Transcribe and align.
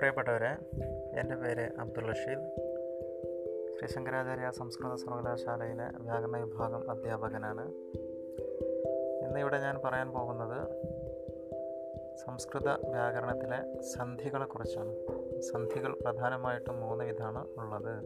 പ്രിയപ്പെട്ടവരെ 0.00 0.52
എന്റെ 1.20 1.34
പേര് 1.34 1.70
അബ്ദുൾ 1.78 2.08
റഷീദ്. 2.08 2.44
ശ്രീ 3.78 3.88
ശങ്കരാചാര്യ 3.88 4.50
സംസ്കൃത 4.50 4.94
സർവകലാശാലയിലെ 4.94 5.98
വ്യാകരണ 5.98 6.36
വിഭാഗം 6.36 6.90
അധ്യാപകനാണ്. 6.90 7.72
ഇന്നിവിടെ 9.26 9.58
ഞാൻ 9.58 9.80
പറയാൻ 9.84 10.10
പോകുന്നത് 10.10 10.68
സംസ്കൃത 12.26 12.68
വ്യാകരണത്തിലെ 12.68 13.82
സന്ധികളെക്കുറിച്ചാണ്. 13.82 14.94
സന്ധികൾ 15.40 15.92
പ്രധാനമായിട്ടും 15.92 16.80
മൂന്ന് 16.80 17.04
വിധമാണ് 17.04 17.48
ഉള്ളത്. 17.56 18.04